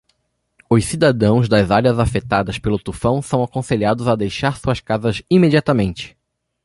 [0.67, 6.17] Os cidadãos das áreas afetadas pelo tufão são aconselhados a deixar suas casas imediatamente.